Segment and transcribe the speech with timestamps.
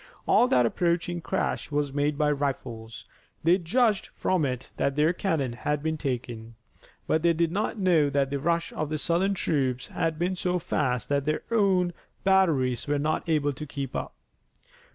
[0.25, 3.05] All that approaching crash was made by rifles.
[3.43, 6.55] They judged from it that their cannon had been taken,
[7.05, 10.57] but they did not know that the rush of the Southern troops had been so
[10.57, 11.93] fast that their own
[12.23, 14.15] batteries were not able to keep up.